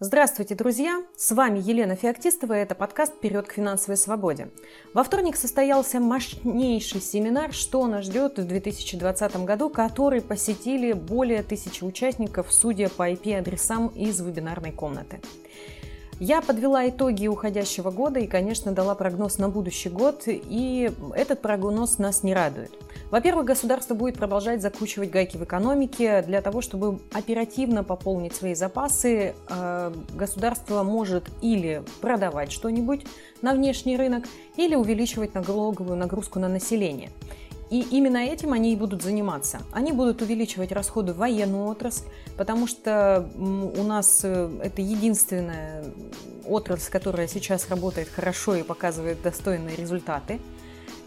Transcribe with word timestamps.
Здравствуйте, 0.00 0.56
друзья! 0.56 1.04
С 1.16 1.30
вами 1.30 1.60
Елена 1.60 1.94
Феоктистова, 1.94 2.58
и 2.58 2.62
это 2.62 2.74
подкаст 2.74 3.14
«Вперед 3.14 3.46
к 3.46 3.52
финансовой 3.52 3.96
свободе». 3.96 4.48
Во 4.92 5.04
вторник 5.04 5.36
состоялся 5.36 6.00
мощнейший 6.00 7.00
семинар 7.00 7.52
«Что 7.52 7.86
нас 7.86 8.06
ждет 8.06 8.36
в 8.36 8.44
2020 8.44 9.44
году», 9.44 9.70
который 9.70 10.20
посетили 10.20 10.94
более 10.94 11.44
тысячи 11.44 11.84
участников, 11.84 12.52
судя 12.52 12.88
по 12.88 13.08
IP-адресам 13.08 13.86
из 13.86 14.20
вебинарной 14.20 14.72
комнаты. 14.72 15.20
Я 16.20 16.40
подвела 16.40 16.88
итоги 16.88 17.26
уходящего 17.26 17.90
года 17.90 18.20
и, 18.20 18.26
конечно, 18.26 18.72
дала 18.72 18.94
прогноз 18.94 19.38
на 19.38 19.48
будущий 19.48 19.88
год, 19.88 20.22
и 20.26 20.90
этот 21.14 21.42
прогноз 21.42 21.98
нас 21.98 22.22
не 22.22 22.32
радует. 22.34 22.70
Во-первых, 23.10 23.46
государство 23.46 23.94
будет 23.94 24.16
продолжать 24.16 24.62
закручивать 24.62 25.10
гайки 25.10 25.36
в 25.36 25.44
экономике 25.44 26.22
для 26.22 26.40
того, 26.40 26.62
чтобы 26.62 27.00
оперативно 27.12 27.84
пополнить 27.84 28.34
свои 28.34 28.54
запасы. 28.54 29.34
Э, 29.48 29.92
государство 30.14 30.82
может 30.82 31.24
или 31.42 31.82
продавать 32.00 32.50
что-нибудь 32.52 33.04
на 33.42 33.52
внешний 33.52 33.96
рынок, 33.96 34.24
или 34.56 34.74
увеличивать 34.74 35.34
налоговую 35.34 35.96
нагрузку 35.96 36.38
на 36.38 36.48
население. 36.48 37.10
И 37.70 37.80
именно 37.90 38.18
этим 38.18 38.52
они 38.52 38.72
и 38.72 38.76
будут 38.76 39.02
заниматься. 39.02 39.60
Они 39.72 39.92
будут 39.92 40.22
увеличивать 40.22 40.70
расходы 40.72 41.12
в 41.12 41.16
военную 41.16 41.66
отрасль, 41.66 42.04
потому 42.36 42.66
что 42.66 43.28
у 43.36 43.82
нас 43.82 44.20
э, 44.22 44.50
это 44.62 44.82
единственная 44.82 45.84
отрасль, 46.46 46.90
которая 46.90 47.26
сейчас 47.26 47.68
работает 47.70 48.08
хорошо 48.08 48.54
и 48.54 48.62
показывает 48.62 49.22
достойные 49.22 49.76
результаты. 49.76 50.40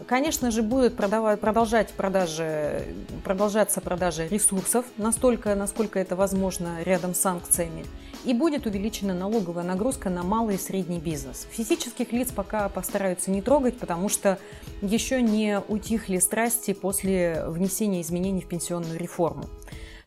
Конечно 0.06 0.50
же, 0.50 0.62
будут 0.62 0.96
продолжать 0.96 1.90
продажи, 1.90 2.84
продолжаться 3.24 3.80
продажи 3.80 4.28
ресурсов 4.28 4.86
настолько, 4.96 5.54
насколько 5.54 5.98
это 5.98 6.16
возможно 6.16 6.82
рядом 6.84 7.14
с 7.14 7.20
санкциями. 7.20 7.84
И 8.24 8.34
будет 8.34 8.66
увеличена 8.66 9.14
налоговая 9.14 9.64
нагрузка 9.64 10.10
на 10.10 10.22
малый 10.22 10.56
и 10.56 10.58
средний 10.58 10.98
бизнес. 10.98 11.46
Физических 11.50 12.12
лиц 12.12 12.32
пока 12.32 12.68
постараются 12.68 13.30
не 13.30 13.42
трогать, 13.42 13.78
потому 13.78 14.08
что 14.08 14.38
еще 14.82 15.22
не 15.22 15.60
утихли 15.60 16.18
страсти 16.18 16.72
после 16.72 17.44
внесения 17.46 18.00
изменений 18.00 18.40
в 18.40 18.48
пенсионную 18.48 18.98
реформу. 18.98 19.44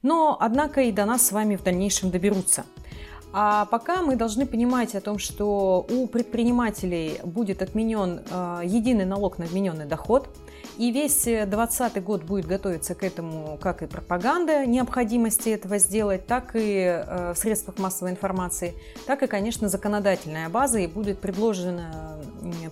Но, 0.02 0.36
однако, 0.40 0.82
и 0.82 0.92
до 0.92 1.06
нас 1.06 1.28
с 1.28 1.32
вами 1.32 1.56
в 1.56 1.64
дальнейшем 1.64 2.12
доберутся. 2.12 2.66
А 3.34 3.66
пока 3.66 4.02
мы 4.02 4.16
должны 4.16 4.46
понимать 4.46 4.94
о 4.96 5.02
том, 5.02 5.18
что 5.18 5.86
у 5.90 6.08
предпринимателей 6.08 7.20
будет 7.24 7.62
отменен 7.62 8.22
э, 8.30 8.62
единый 8.66 9.06
налог 9.06 9.38
на 9.38 9.46
вмененный 9.46 9.86
доход, 9.86 10.28
и 10.78 10.92
весь 10.92 11.24
2020 11.24 12.04
год 12.04 12.24
будет 12.24 12.46
готовиться 12.46 12.94
к 12.94 13.04
этому 13.04 13.58
как 13.62 13.84
и 13.84 13.88
пропаганда 13.88 14.66
необходимости 14.66 15.50
этого 15.50 15.78
сделать, 15.78 16.28
так 16.28 16.56
и 16.56 16.84
э, 16.84 17.34
в 17.34 17.38
средствах 17.38 17.78
массовой 17.78 18.12
информации, 18.12 18.74
так 19.06 19.24
и, 19.24 19.28
конечно, 19.28 19.70
законодательная 19.70 20.50
база, 20.50 20.80
и 20.80 20.88
будет 20.88 21.20
предложено 21.20 22.20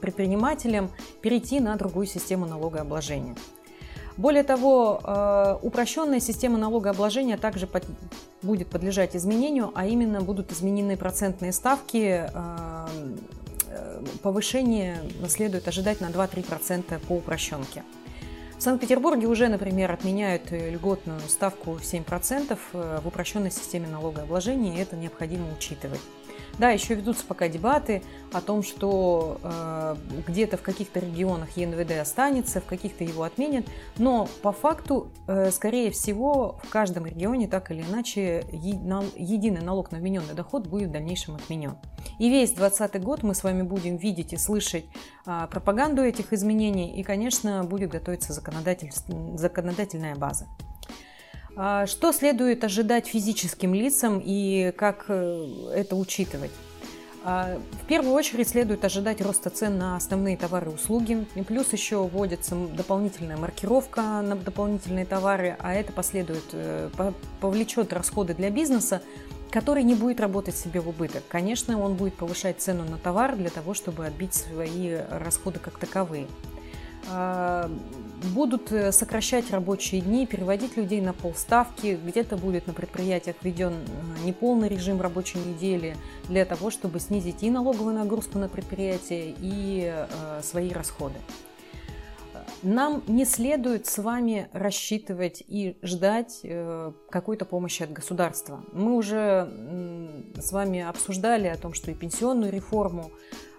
предпринимателям 0.01 0.89
перейти 1.21 1.59
на 1.59 1.75
другую 1.75 2.05
систему 2.05 2.45
налогообложения. 2.45 3.35
Более 4.19 4.43
того, 4.43 4.99
э, 5.01 5.57
упрощенная 5.61 6.19
система 6.19 6.57
налогообложения 6.57 7.37
также 7.37 7.69
будет 8.41 8.67
подлежать 8.67 9.15
изменению, 9.15 9.71
а 9.75 9.87
именно 9.87 10.19
будут 10.19 10.51
изменены 10.51 10.97
процентные 10.97 11.53
ставки. 11.53 12.29
Э, 12.33 12.87
э, 13.69 14.03
повышение 14.21 14.97
следует 15.29 15.69
ожидать 15.69 16.01
на 16.01 16.09
2-3% 16.09 16.99
по 17.07 17.13
упрощенке. 17.13 17.85
В 18.57 18.61
Санкт-Петербурге 18.61 19.27
уже, 19.27 19.47
например, 19.47 19.89
отменяют 19.89 20.51
льготную 20.51 21.21
ставку 21.29 21.75
в 21.75 21.83
7% 21.85 22.59
в 22.73 23.07
упрощенной 23.07 23.51
системе 23.51 23.87
налогообложения, 23.87 24.75
и 24.75 24.81
это 24.81 24.97
необходимо 24.97 25.45
учитывать. 25.53 26.01
Да, 26.57 26.71
еще 26.71 26.95
ведутся 26.95 27.25
пока 27.25 27.47
дебаты 27.47 28.03
о 28.31 28.41
том, 28.41 28.63
что 28.63 29.39
э, 29.43 29.95
где-то 30.27 30.57
в 30.57 30.61
каких-то 30.61 30.99
регионах 30.99 31.55
ЕНВД 31.57 31.91
останется, 32.01 32.61
в 32.61 32.65
каких-то 32.65 33.03
его 33.03 33.23
отменят, 33.23 33.65
но 33.97 34.27
по 34.41 34.51
факту, 34.51 35.11
э, 35.27 35.51
скорее 35.51 35.91
всего, 35.91 36.59
в 36.63 36.69
каждом 36.69 37.05
регионе 37.05 37.47
так 37.47 37.71
или 37.71 37.81
иначе 37.81 38.45
единый 38.51 39.61
налог 39.61 39.91
на 39.91 39.99
вмененный 39.99 40.33
доход 40.33 40.67
будет 40.67 40.89
в 40.89 40.91
дальнейшем 40.91 41.35
отменен. 41.35 41.77
И 42.17 42.29
весь 42.29 42.51
2020 42.51 43.03
год 43.03 43.23
мы 43.23 43.33
с 43.33 43.43
вами 43.43 43.61
будем 43.61 43.97
видеть 43.97 44.33
и 44.33 44.37
слышать 44.37 44.85
э, 45.25 45.47
пропаганду 45.49 46.03
этих 46.03 46.33
изменений, 46.33 46.99
и, 46.99 47.03
конечно, 47.03 47.63
будет 47.63 47.89
готовиться 47.89 48.33
законодатель, 48.33 48.91
законодательная 49.35 50.15
база. 50.15 50.47
А 51.61 51.87
что 51.87 52.13
следует 52.13 52.63
ожидать 52.63 53.07
физическим 53.07 53.73
лицам 53.73 54.21
и 54.23 54.71
как 54.77 55.07
э, 55.09 55.73
это 55.75 55.97
учитывать? 55.97 56.51
А, 57.25 57.59
в 57.83 57.85
первую 57.85 58.13
очередь 58.13 58.47
следует 58.47 58.85
ожидать 58.85 59.19
роста 59.19 59.49
цен 59.49 59.77
на 59.77 59.97
основные 59.97 60.37
товары 60.37 60.71
и 60.71 60.73
услуги. 60.73 61.27
Плюс 61.49 61.73
еще 61.73 61.97
вводится 62.01 62.55
дополнительная 62.55 63.35
маркировка 63.35 64.21
на 64.21 64.37
дополнительные 64.37 65.05
товары, 65.05 65.57
а 65.59 65.73
это 65.73 65.91
последует, 65.91 66.45
э, 66.53 66.89
повлечет 67.41 67.91
расходы 67.91 68.33
для 68.33 68.51
бизнеса, 68.51 69.01
который 69.51 69.83
не 69.83 69.95
будет 69.95 70.21
работать 70.21 70.55
себе 70.55 70.79
в 70.79 70.87
убыток. 70.87 71.23
Конечно, 71.27 71.77
он 71.77 71.95
будет 71.95 72.15
повышать 72.15 72.61
цену 72.61 72.85
на 72.85 72.97
товар 72.97 73.35
для 73.35 73.49
того, 73.49 73.73
чтобы 73.73 74.05
отбить 74.05 74.33
свои 74.33 74.95
расходы 75.09 75.59
как 75.59 75.77
таковые. 75.77 76.27
Будут 78.23 78.71
э, 78.71 78.91
сокращать 78.91 79.49
рабочие 79.51 80.01
дни, 80.01 80.27
переводить 80.27 80.75
людей 80.75 80.99
на 80.99 81.13
полставки, 81.13 81.97
где-то 82.05 82.35
будет 82.35 82.67
на 82.67 82.73
предприятиях 82.73 83.37
введен 83.41 83.73
э, 83.73 84.25
неполный 84.25 84.67
режим 84.67 84.99
рабочей 84.99 85.37
недели 85.39 85.95
для 86.27 86.43
того, 86.43 86.69
чтобы 86.69 86.99
снизить 86.99 87.43
и 87.43 87.49
налоговую 87.49 87.95
нагрузку 87.95 88.37
на 88.37 88.49
предприятие, 88.49 89.35
и 89.39 89.89
э, 89.89 90.41
свои 90.43 90.71
расходы. 90.71 91.15
Нам 92.61 93.03
не 93.07 93.23
следует 93.23 93.85
с 93.85 93.99
вами 93.99 94.49
рассчитывать 94.51 95.41
и 95.47 95.77
ждать 95.81 96.41
какой-то 97.09 97.45
помощи 97.45 97.83
от 97.83 97.93
государства. 97.93 98.61
Мы 98.73 98.97
уже 98.97 99.49
с 100.37 100.51
вами 100.51 100.81
обсуждали 100.81 101.47
о 101.47 101.55
том, 101.55 101.73
что 101.73 101.91
и 101.91 101.93
пенсионную 101.93 102.51
реформу 102.51 103.11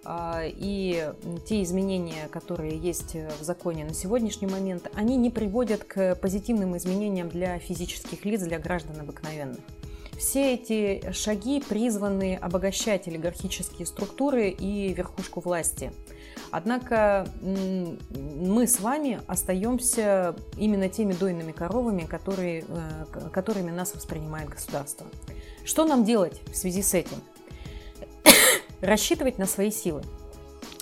и 0.07 1.13
те 1.47 1.63
изменения, 1.63 2.29
которые 2.29 2.79
есть 2.79 3.15
в 3.15 3.45
законе 3.45 3.85
на 3.85 3.95
сегодняшний 3.95 4.47
момент, 4.47 4.91
они 4.95 5.17
не 5.17 5.31
приводят 5.31 5.85
к 5.85 6.15
позитивным 6.17 6.77
изменениям 6.77 7.29
для 7.29 7.59
физических 7.59 8.25
лиц, 8.25 8.43
для 8.43 8.59
граждан 8.59 9.01
обыкновенных. 9.01 9.61
Все 10.21 10.53
эти 10.53 11.13
шаги 11.13 11.63
призваны 11.67 12.37
обогащать 12.37 13.09
олигархические 13.09 13.87
структуры 13.87 14.51
и 14.51 14.93
верхушку 14.93 15.41
власти. 15.41 15.93
Однако 16.51 17.27
мы 17.41 18.67
с 18.67 18.81
вами 18.81 19.21
остаемся 19.27 20.37
именно 20.59 20.91
теми 20.91 21.15
дойными 21.15 21.53
коровами, 21.53 22.03
которые, 22.03 22.65
э, 22.69 23.31
которыми 23.33 23.71
нас 23.71 23.95
воспринимает 23.95 24.51
государство. 24.51 25.07
Что 25.65 25.87
нам 25.87 26.05
делать 26.05 26.41
в 26.53 26.55
связи 26.55 26.83
с 26.83 26.93
этим? 26.93 27.17
Рассчитывать 28.81 29.39
на 29.39 29.47
свои 29.47 29.71
силы. 29.71 30.03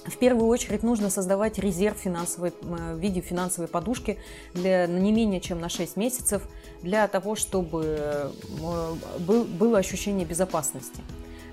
В 0.07 0.17
первую 0.17 0.49
очередь 0.49 0.83
нужно 0.83 1.11
создавать 1.11 1.59
резерв 1.59 1.99
финансовой, 1.99 2.53
в 2.63 2.99
виде 2.99 3.21
финансовой 3.21 3.69
подушки 3.69 4.19
для 4.55 4.87
не 4.87 5.13
менее 5.13 5.41
чем 5.41 5.61
на 5.61 5.69
6 5.69 5.97
месяцев, 5.97 6.49
для 6.83 7.07
того, 7.09 7.35
чтобы 7.35 8.33
было 9.29 9.79
ощущение 9.79 10.25
безопасности 10.27 11.03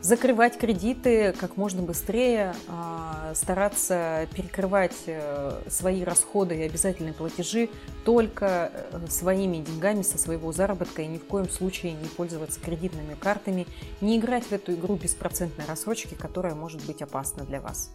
закрывать 0.05 0.57
кредиты 0.59 1.33
как 1.33 1.57
можно 1.57 1.81
быстрее, 1.81 2.53
а, 2.67 3.33
стараться 3.33 4.27
перекрывать 4.35 4.95
э, 5.07 5.61
свои 5.67 6.03
расходы 6.03 6.55
и 6.55 6.61
обязательные 6.61 7.13
платежи 7.13 7.69
только 8.03 8.71
э, 8.71 8.99
своими 9.09 9.57
деньгами 9.57 10.03
со 10.03 10.19
своего 10.19 10.51
заработка 10.51 11.01
и 11.01 11.07
ни 11.07 11.17
в 11.17 11.25
коем 11.25 11.49
случае 11.49 11.93
не 11.93 12.07
пользоваться 12.07 12.59
кредитными 12.59 13.15
картами, 13.15 13.65
не 13.99 14.19
играть 14.19 14.43
в 14.43 14.51
эту 14.51 14.73
игру 14.73 14.95
беспроцентной 14.95 15.65
рассрочки, 15.65 16.13
которая 16.13 16.53
может 16.53 16.85
быть 16.85 17.01
опасна 17.01 17.43
для 17.43 17.59
вас. 17.59 17.89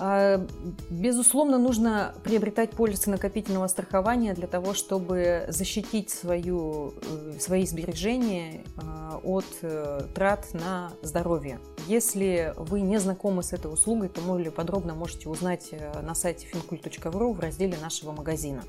А, 0.00 0.46
безусловно, 0.90 1.58
нужно 1.58 2.14
приобретать 2.22 2.70
полисы 2.70 3.10
накопительного 3.10 3.66
страхования 3.66 4.34
для 4.34 4.46
того, 4.46 4.74
чтобы 4.74 5.46
защитить 5.48 6.10
свою, 6.10 6.94
э, 7.02 7.38
свои 7.40 7.66
сбережения 7.66 8.64
а, 8.76 9.20
от 9.24 9.46
э, 9.62 10.02
трат 10.14 10.54
на 10.54 10.92
здоровье. 11.02 11.58
Если 11.88 12.54
вы 12.56 12.80
не 12.80 12.98
знакомы 13.00 13.42
с 13.42 13.52
этой 13.52 13.72
услугой, 13.72 14.08
то 14.08 14.20
более 14.20 14.52
подробно 14.52 14.94
можете 14.94 15.28
узнать 15.28 15.68
э, 15.72 16.00
на 16.00 16.14
сайте 16.14 16.46
fincult.ru 16.46 17.32
в 17.32 17.40
разделе 17.40 17.76
нашего 17.82 18.12
магазина. 18.12 18.62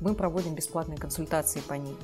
Мы 0.00 0.14
проводим 0.14 0.54
бесплатные 0.54 0.98
консультации 0.98 1.60
по 1.60 1.74
ней. 1.74 1.96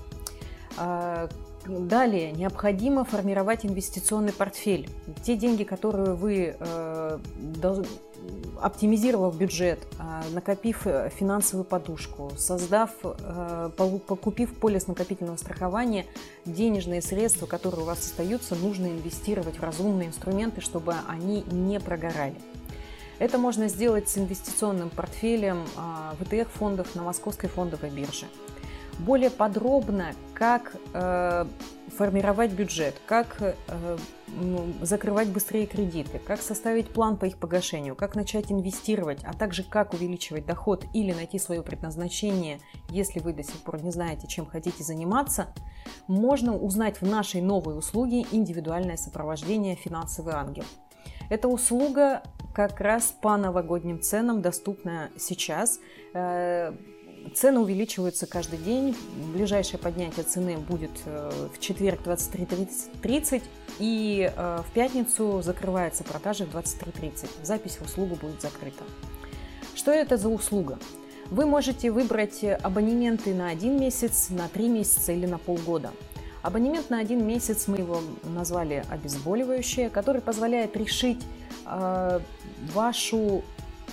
Далее 1.67 2.32
необходимо 2.32 3.05
формировать 3.05 3.64
инвестиционный 3.64 4.32
портфель. 4.32 4.88
Те 5.23 5.37
деньги, 5.37 5.62
которые 5.62 6.14
вы 6.14 6.56
э, 6.59 7.19
оптимизировав 8.61 9.37
бюджет, 9.37 9.81
а, 9.99 10.23
накопив 10.32 10.87
э, 10.87 11.11
финансовую 11.14 11.64
подушку, 11.64 12.32
создав, 12.37 12.91
э, 13.03 13.70
покупив 13.76 14.55
полис 14.55 14.87
накопительного 14.87 15.37
страхования, 15.37 16.06
денежные 16.47 17.03
средства, 17.03 17.47
которые 17.47 17.82
у 17.82 17.87
вас 17.87 18.00
остаются, 18.00 18.55
нужно 18.55 18.87
инвестировать 18.87 19.58
в 19.58 19.62
разумные 19.62 20.08
инструменты, 20.08 20.61
чтобы 20.61 20.94
они 21.08 21.44
не 21.50 21.81
прогорали. 21.81 22.37
Это 23.19 23.38
можно 23.38 23.69
сделать 23.69 24.08
с 24.08 24.19
инвестиционным 24.19 24.91
портфелем 24.91 25.65
а, 25.76 26.15
ВТХ-фондов 26.20 26.94
на 26.94 27.03
Московской 27.03 27.49
фондовой 27.49 27.91
бирже. 27.91 28.26
Более 28.99 29.31
подробно, 29.31 30.15
как 30.35 30.77
э, 30.93 31.47
формировать 31.97 32.53
бюджет, 32.53 32.94
как 33.06 33.37
э, 33.41 33.55
ну, 34.29 34.73
закрывать 34.81 35.29
быстрее 35.29 35.67
кредиты, 35.67 36.19
как 36.19 36.41
составить 36.41 36.89
план 36.89 37.17
по 37.17 37.27
их 37.27 37.39
погашению, 37.39 37.97
как 37.97 38.15
начать 38.15 38.50
инвестировать, 38.50 39.21
а 39.25 39.35
также 39.35 39.62
как 39.62 39.93
увеличивать 39.93 40.47
доход 40.47 40.85
или 40.94 41.12
найти 41.12 41.39
свое 41.39 41.62
предназначение, 41.62 42.61
если 42.89 43.21
вы 43.21 43.33
до 43.33 43.43
сих 43.43 43.56
пор 43.62 43.83
не 43.83 43.91
знаете, 43.91 44.27
чем 44.27 44.47
хотите 44.47 44.85
заниматься, 44.85 45.49
можно 46.06 46.56
узнать 46.56 47.00
в 47.00 47.06
нашей 47.06 47.41
новой 47.41 47.77
услуге 47.77 48.25
«Индивидуальное 48.31 48.97
сопровождение 48.97 49.77
«Финансовый 49.77 50.35
ангел». 50.35 50.65
Эта 51.29 51.49
услуга 51.49 52.23
как 52.55 52.81
раз 52.81 53.15
по 53.23 53.37
новогодним 53.37 54.00
ценам 54.00 54.43
доступна 54.43 55.11
сейчас. 55.19 55.79
Цены 57.34 57.60
увеличиваются 57.60 58.26
каждый 58.26 58.58
день. 58.58 58.96
Ближайшее 59.32 59.78
поднятие 59.78 60.24
цены 60.24 60.58
будет 60.58 60.90
э, 61.06 61.48
в 61.54 61.58
четверг 61.60 62.00
23.30 62.04 63.42
и 63.78 64.32
э, 64.34 64.62
в 64.69 64.72
пятницу 64.72 65.40
закрывается 65.42 66.04
продажа 66.04 66.44
в 66.44 66.54
23.30. 66.54 67.28
Запись 67.42 67.76
в 67.76 67.82
услугу 67.82 68.16
будет 68.16 68.42
закрыта. 68.42 68.84
Что 69.74 69.90
это 69.90 70.16
за 70.16 70.28
услуга? 70.28 70.78
Вы 71.30 71.46
можете 71.46 71.90
выбрать 71.90 72.44
абонементы 72.44 73.32
на 73.34 73.48
один 73.48 73.80
месяц, 73.80 74.28
на 74.28 74.48
три 74.48 74.69
месяца 74.69 75.12
или 75.12 75.26
на 75.26 75.38
полгода. 75.38 75.92
Абонемент 76.42 76.90
на 76.90 76.98
один 76.98 77.26
месяц 77.26 77.69
мы 77.69 77.78
его 77.78 78.00
назвали 78.24 78.84
обезболивающее, 78.90 79.88
который 79.90 80.20
позволяет 80.20 80.76
решить 80.76 81.22
э, 81.64 82.20
вашу 82.74 83.42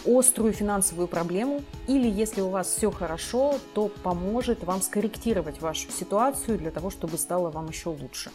острую 0.05 0.53
финансовую 0.53 1.07
проблему, 1.07 1.61
или 1.87 2.09
если 2.09 2.41
у 2.41 2.49
вас 2.49 2.67
все 2.67 2.91
хорошо, 2.91 3.55
то 3.73 3.89
поможет 4.03 4.63
вам 4.63 4.81
скорректировать 4.81 5.61
вашу 5.61 5.91
ситуацию 5.91 6.57
для 6.57 6.71
того, 6.71 6.89
чтобы 6.89 7.17
стало 7.17 7.49
вам 7.49 7.67
еще 7.69 7.89
лучше. 7.89 8.31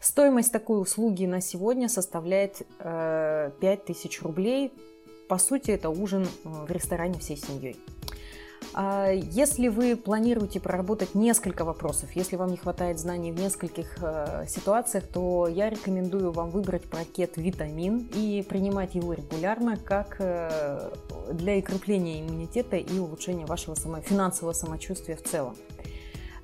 Стоимость 0.00 0.52
такой 0.52 0.80
услуги 0.80 1.26
на 1.26 1.40
сегодня 1.40 1.88
составляет 1.88 2.66
э, 2.80 3.52
5000 3.60 4.22
рублей. 4.22 4.72
По 5.28 5.38
сути, 5.38 5.70
это 5.70 5.90
ужин 5.90 6.24
э, 6.24 6.48
в 6.48 6.70
ресторане 6.70 7.18
всей 7.20 7.36
семьей. 7.36 7.76
А 8.74 9.10
если 9.10 9.68
вы 9.68 9.96
планируете 9.96 10.58
проработать 10.58 11.14
несколько 11.14 11.64
вопросов, 11.64 12.10
если 12.14 12.36
вам 12.36 12.50
не 12.50 12.56
хватает 12.56 12.98
знаний 12.98 13.30
в 13.30 13.38
нескольких 13.38 13.98
э, 14.00 14.46
ситуациях, 14.48 15.04
то 15.12 15.46
я 15.46 15.68
рекомендую 15.68 16.32
вам 16.32 16.50
выбрать 16.50 16.84
пакет 16.84 17.36
«Витамин» 17.36 18.08
и 18.14 18.44
принимать 18.48 18.94
его 18.94 19.12
регулярно 19.12 19.76
как 19.76 20.16
э, 20.20 20.90
для 21.32 21.58
укрепления 21.58 22.22
иммунитета 22.22 22.76
и 22.76 22.98
улучшения 22.98 23.44
вашего 23.44 23.76
финансового 24.00 24.54
самочувствия 24.54 25.16
в 25.16 25.22
целом. 25.22 25.54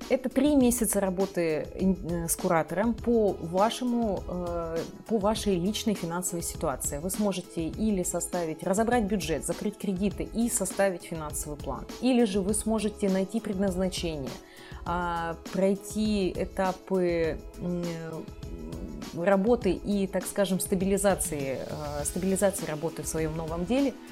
Это 0.09 0.27
три 0.27 0.55
месяца 0.55 0.99
работы 0.99 1.67
э, 1.71 2.27
с 2.27 2.35
куратором 2.35 2.95
по, 2.95 3.33
вашему, 3.33 4.23
э, 4.27 4.77
по 5.07 5.19
вашей 5.19 5.55
личной 5.55 5.93
финансовой 5.93 6.41
ситуации. 6.41 6.97
Вы 6.97 7.11
сможете 7.11 7.67
или 7.67 8.01
составить, 8.01 8.63
разобрать 8.63 9.03
бюджет, 9.03 9.45
закрыть 9.45 9.77
кредиты 9.77 10.23
и 10.23 10.49
составить 10.49 11.03
финансовый 11.03 11.57
план. 11.57 11.85
Или 12.01 12.23
же 12.23 12.41
вы 12.41 12.55
сможете 12.55 13.07
найти 13.07 13.39
предназначение, 13.39 14.31
а, 14.85 15.35
пройти 15.53 16.31
этапы 16.31 17.39
работы 19.15 19.71
и, 19.71 20.07
так 20.07 20.25
скажем, 20.25 20.59
стабилизации, 20.59 21.59
э, 21.59 22.03
стабилизации 22.03 22.65
работы 22.65 23.03
в 23.03 23.07
своем 23.07 23.37
новом 23.37 23.65
деле– 23.65 23.93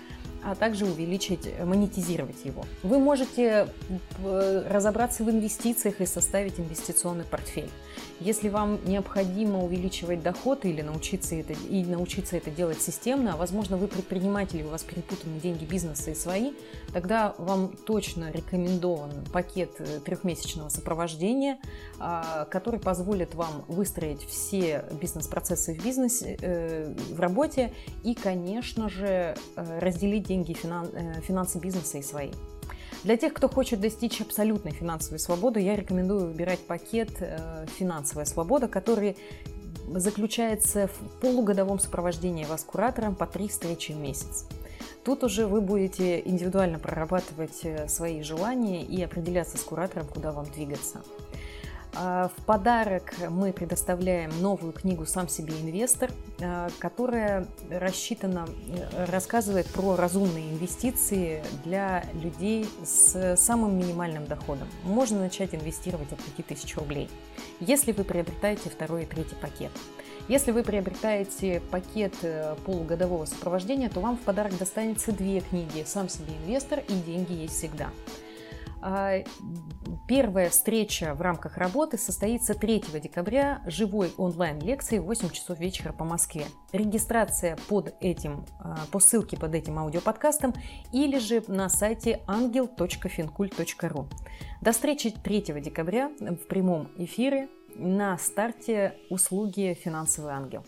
а 0.44 0.56
также 0.56 0.86
увеличить, 0.86 1.48
монетизировать 1.63 2.45
его. 2.45 2.66
Вы 2.84 3.00
можете 3.00 3.68
э, 4.24 4.63
разобраться 4.69 5.24
в 5.24 5.30
инвестициях 5.30 6.01
и 6.01 6.06
составить 6.06 6.60
инвестиционный 6.60 7.25
портфель. 7.25 7.69
Если 8.19 8.50
вам 8.50 8.80
необходимо 8.86 9.63
увеличивать 9.63 10.24
доход 10.24 10.66
или 10.66 10.81
научиться 10.81 11.36
это, 11.36 11.54
и 11.54 11.84
научиться 11.86 12.38
это 12.38 12.50
делать 12.50 12.81
системно, 12.81 13.34
а 13.34 13.38
возможно 13.38 13.78
вы 13.78 13.88
предприниматель, 13.88 14.63
у 14.63 14.69
вас 14.69 14.84
перепутаны 14.84 15.39
деньги 15.39 15.66
бизнеса 15.66 16.12
и 16.12 16.16
свои, 16.16 16.54
тогда 16.94 17.36
вам 17.38 17.74
точно 17.86 18.31
рекомендован 18.31 19.12
пакет 19.31 19.72
э, 19.80 20.00
трехмесячного 20.00 20.69
сопровождения, 20.69 21.60
а, 22.00 22.45
который 22.45 22.80
позволит 22.80 23.36
вам 23.36 23.66
выстроить 23.68 24.24
все 24.24 24.86
бизнес-процессы 25.00 25.74
в 25.74 25.84
бизнесе, 25.84 26.38
э, 26.42 26.94
в 27.12 27.19
работе 27.19 27.74
и, 28.04 28.16
конечно 28.16 28.89
же, 28.89 29.36
разделить 29.56 30.26
деньги, 30.27 30.53
финансы 30.53 31.59
бизнеса 31.59 31.97
и 31.97 32.03
свои. 32.03 32.31
Для 33.03 33.15
тех, 33.15 33.33
кто 33.33 33.47
хочет 33.47 33.79
достичь 33.79 34.21
абсолютной 34.21 34.71
финансовой 34.71 35.19
свободы, 35.19 35.59
я 35.59 35.75
рекомендую 35.75 36.27
выбирать 36.27 36.59
пакет 36.59 37.12
э, 37.19 37.65
«Финансовая 37.77 38.25
свобода», 38.25 38.68
который 38.68 39.15
заключается 39.88 40.88
в 40.88 41.21
полугодовом 41.21 41.79
сопровождении 41.79 42.45
вас 42.45 42.63
куратором 42.63 43.15
по 43.15 43.25
три 43.25 43.47
встречи 43.47 43.91
в 43.91 43.97
месяц. 43.97 44.45
Тут 45.06 45.24
уже 45.24 45.47
вы 45.47 45.62
будете 45.62 46.19
индивидуально 46.19 46.79
прорабатывать 46.79 47.63
э, 47.63 47.88
свои 47.88 48.21
желания 48.24 48.83
и 48.83 49.01
определяться 49.01 49.57
с 49.57 49.62
куратором, 49.62 50.07
куда 50.07 50.31
вам 50.31 50.45
двигаться. 50.45 51.01
А, 51.99 52.29
в 52.29 52.45
подарок 52.45 53.13
мы 53.29 53.51
предоставляем 53.51 54.29
новую 54.39 54.71
книгу 54.71 55.05
«Сам 55.05 55.27
себе 55.27 55.59
инвестор», 55.59 56.11
а, 56.39 56.69
которая 56.77 57.47
рассчитана, 57.71 58.47
э, 58.67 59.05
рассказывает 59.05 59.65
про 59.67 59.95
разумные 59.95 60.51
инвестиции 60.51 61.44
для 61.63 62.03
людей 62.13 62.67
с 62.83 63.35
самым 63.38 63.79
минимальным 63.79 64.25
доходом. 64.25 64.67
Можно 64.83 65.21
начать 65.21 65.55
инвестировать 65.55 66.11
от 66.11 66.19
5000 66.19 66.75
рублей, 66.77 67.09
если 67.59 67.91
вы 67.94 68.03
приобретаете 68.03 68.69
второй 68.69 69.03
и 69.03 69.05
третий 69.07 69.35
пакет. 69.35 69.71
Если 70.27 70.51
вы 70.51 70.63
приобретаете 70.63 71.62
пакет 71.72 72.13
э, 72.22 72.55
полугодового 72.65 73.25
сопровождения, 73.25 73.89
то 73.89 74.01
вам 74.01 74.17
в 74.17 74.22
подарок 74.22 74.55
достанется 74.57 75.12
две 75.13 75.39
книги 75.39 75.83
«Сам 75.88 76.10
себе 76.10 76.33
инвестор» 76.43 76.79
и 76.88 76.93
«Деньги 76.93 77.33
есть 77.33 77.55
всегда». 77.55 77.89
А, 78.81 79.24
первая 80.07 80.50
встреча 80.50 81.13
в 81.13 81.22
рамках 81.22 81.57
работы 81.57 81.98
состоится 81.98 82.53
3 82.53 82.84
декабря 83.01 83.62
живой 83.65 84.12
онлайн-лекции 84.17 85.00
в 85.00 85.05
8 85.05 85.29
часов 85.29 85.60
вечера 85.60 85.93
по 85.93 86.05
Москве. 86.05 86.46
Регистрация 86.72 87.57
под 87.67 87.96
этим, 88.01 88.46
а, 88.60 88.77
по 88.91 89.00
ссылке 89.00 89.38
под 89.38 89.55
этим 89.55 89.79
аудиоподкастом 89.79 90.53
или 90.93 91.17
же 91.19 91.43
на 91.48 91.69
сайте 91.69 92.22
angel.fincult.ru. 92.27 94.07
До 94.62 94.72
встречи 94.72 95.10
3 95.10 95.62
декабря 95.62 96.12
в 96.19 96.48
прямом 96.48 96.89
эфире 96.98 97.50
на 97.75 98.17
старте 98.17 98.96
услуги 99.10 99.77
«Финансовый 99.84 100.34
ангел». 100.34 100.65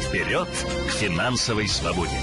Вперед 0.00 0.48
к 0.48 0.90
финансовой 0.90 1.68
свободе! 1.68 2.18